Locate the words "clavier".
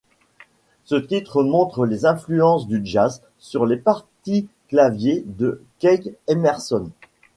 4.67-5.21